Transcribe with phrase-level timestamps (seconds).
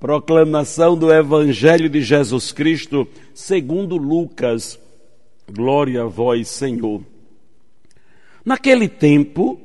[0.00, 4.80] Proclamação do Evangelho de Jesus Cristo, segundo Lucas.
[5.52, 7.02] Glória a vós, Senhor.
[8.42, 9.60] Naquele tempo,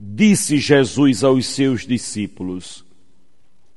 [0.00, 2.84] disse Jesus aos seus discípulos: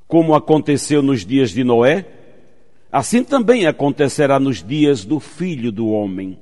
[0.08, 2.04] Como aconteceu nos dias de Noé,
[2.90, 6.40] assim também acontecerá nos dias do filho do homem.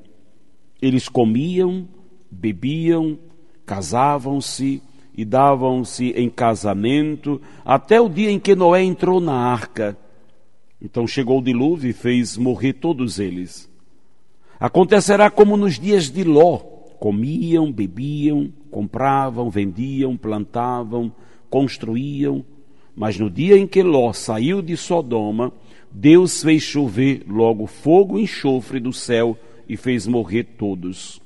[0.80, 1.86] Eles comiam,
[2.30, 3.18] bebiam,
[3.66, 4.80] casavam-se
[5.18, 9.98] e davam-se em casamento até o dia em que Noé entrou na arca.
[10.80, 13.68] Então chegou o dilúvio e fez morrer todos eles.
[14.60, 16.58] Acontecerá como nos dias de Ló:
[17.00, 21.12] comiam, bebiam, compravam, vendiam, plantavam,
[21.50, 22.44] construíam.
[22.94, 25.52] Mas no dia em que Ló saiu de Sodoma,
[25.90, 29.36] Deus fez chover logo fogo e enxofre do céu
[29.68, 31.20] e fez morrer todos.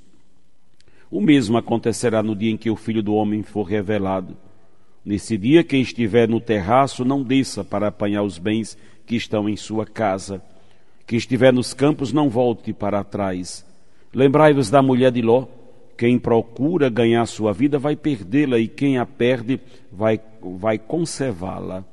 [1.13, 4.35] O mesmo acontecerá no dia em que o Filho do Homem for revelado.
[5.05, 9.55] Nesse dia, quem estiver no terraço, não desça para apanhar os bens que estão em
[9.55, 10.43] sua casa.
[11.07, 13.63] Quem estiver nos campos, não volte para trás.
[14.15, 15.49] Lembrai-vos da mulher de Ló.
[15.99, 19.61] Quem procura ganhar sua vida vai perdê-la, e quem a perde
[19.93, 21.85] vai, vai conservá-la.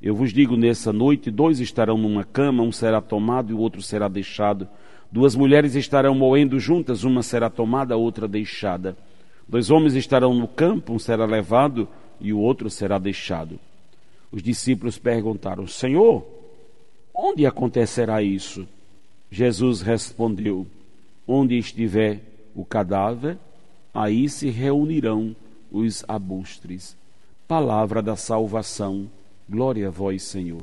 [0.00, 3.82] Eu vos digo nessa noite: dois estarão numa cama, um será tomado e o outro
[3.82, 4.68] será deixado.
[5.10, 8.96] Duas mulheres estarão moendo juntas, uma será tomada, a outra deixada.
[9.48, 11.88] Dois homens estarão no campo, um será levado
[12.20, 13.58] e o outro será deixado.
[14.30, 16.24] Os discípulos perguntaram: Senhor,
[17.14, 18.68] onde acontecerá isso?
[19.30, 20.66] Jesus respondeu:
[21.26, 22.20] Onde estiver
[22.54, 23.38] o cadáver,
[23.92, 25.34] aí se reunirão
[25.72, 26.96] os abustres.
[27.46, 29.08] Palavra da salvação.
[29.50, 30.60] Glória a vós, Senhor.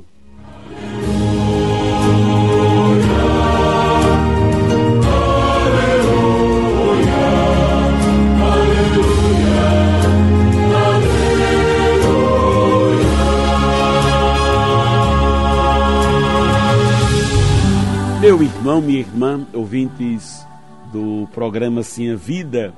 [18.20, 20.46] Meu irmão, minha irmã, ouvintes
[20.92, 22.72] do programa Sim a Vida,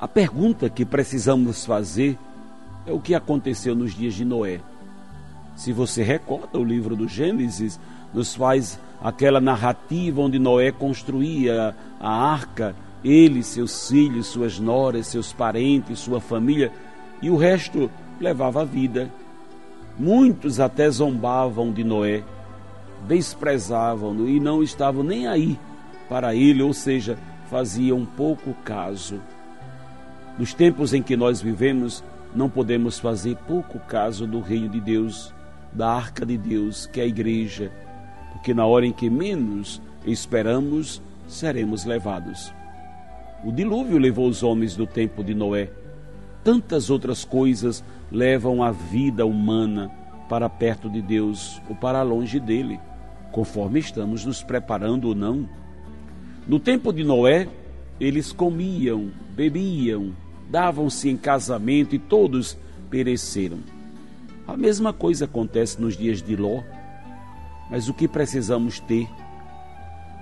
[0.00, 2.18] a pergunta que precisamos fazer
[2.86, 4.60] é o que aconteceu nos dias de Noé.
[5.56, 7.78] Se você recorda, o livro do Gênesis
[8.12, 12.74] nos faz aquela narrativa onde Noé construía a arca,
[13.04, 16.72] ele, seus filhos, suas noras, seus parentes, sua família,
[17.20, 19.10] e o resto levava a vida.
[19.98, 22.24] Muitos até zombavam de Noé
[23.06, 25.58] desprezavam-no e não estavam nem aí
[26.08, 27.16] para ele, ou seja,
[27.48, 29.20] faziam pouco caso.
[30.38, 32.02] Nos tempos em que nós vivemos,
[32.34, 35.34] não podemos fazer pouco caso do reino de Deus,
[35.72, 37.70] da arca de Deus, que é a igreja,
[38.32, 42.52] porque na hora em que menos esperamos, seremos levados.
[43.44, 45.70] O dilúvio levou os homens do tempo de Noé.
[46.44, 49.90] Tantas outras coisas levam a vida humana
[50.28, 52.78] para perto de Deus ou para longe dele
[53.30, 55.48] conforme estamos nos preparando ou não.
[56.46, 57.48] No tempo de Noé,
[57.98, 60.12] eles comiam, bebiam,
[60.50, 62.58] davam-se em casamento e todos
[62.90, 63.58] pereceram.
[64.46, 66.62] A mesma coisa acontece nos dias de Ló.
[67.70, 69.08] Mas o que precisamos ter?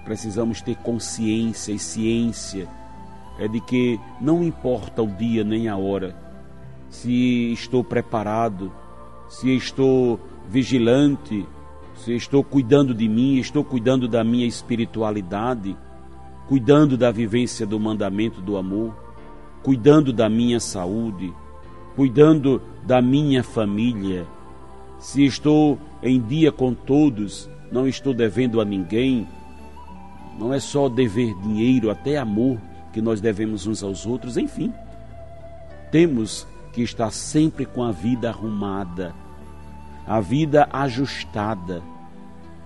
[0.05, 2.69] Precisamos ter consciência e ciência
[3.39, 6.15] é de que não importa o dia nem a hora,
[6.91, 8.72] se estou preparado,
[9.28, 10.19] se estou
[10.49, 11.47] vigilante,
[11.95, 15.77] se estou cuidando de mim, estou cuidando da minha espiritualidade,
[16.49, 19.08] cuidando da vivência do mandamento do amor,
[19.63, 21.33] cuidando da minha saúde,
[21.97, 24.27] cuidando da minha família.
[24.99, 29.27] Se estou em dia com todos, não estou devendo a ninguém.
[30.39, 32.59] Não é só dever dinheiro, até amor
[32.93, 34.72] que nós devemos uns aos outros, enfim.
[35.91, 39.15] Temos que estar sempre com a vida arrumada
[40.09, 41.83] a vida ajustada.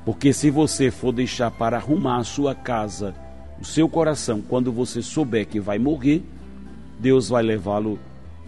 [0.04, 3.14] Porque se você for deixar para arrumar a sua casa,
[3.60, 6.22] o seu coração, quando você souber que vai morrer,
[7.02, 7.98] Deus vai levá-lo,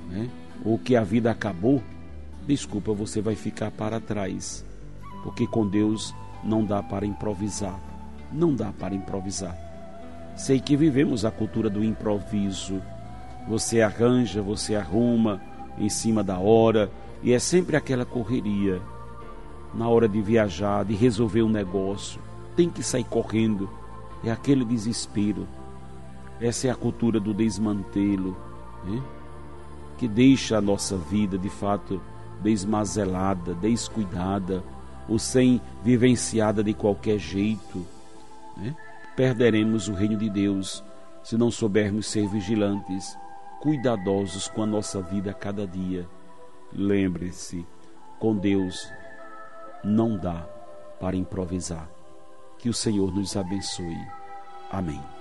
[0.09, 0.31] né?
[0.65, 1.83] ou que a vida acabou,
[2.47, 4.65] desculpa, você vai ficar para trás.
[5.25, 6.15] Porque com Deus
[6.45, 7.77] não dá para improvisar.
[8.33, 9.59] Não dá para improvisar.
[10.37, 12.81] Sei que vivemos a cultura do improviso.
[13.49, 15.43] Você arranja, você arruma
[15.77, 16.89] em cima da hora,
[17.25, 18.81] e é sempre aquela correria
[19.75, 22.21] na hora de viajar, de resolver um negócio.
[22.55, 23.69] tem que sair correndo.
[24.23, 25.45] É aquele desespero.
[26.41, 28.37] Essa é a cultura do desmantelo,
[28.85, 29.03] né?
[29.97, 32.01] que deixa a nossa vida de fato
[32.43, 34.63] desmazelada, descuidada,
[35.09, 37.87] ou sem vivenciada de qualquer jeito.
[38.57, 38.75] Né?
[39.17, 40.83] Perderemos o reino de Deus
[41.23, 43.17] se não soubermos ser vigilantes,
[43.61, 46.07] cuidadosos com a nossa vida a cada dia.
[46.73, 47.67] Lembre-se,
[48.19, 48.91] com Deus
[49.83, 50.47] não dá
[51.01, 51.89] para improvisar.
[52.59, 53.97] Que o Senhor nos abençoe.
[54.71, 55.14] Amém.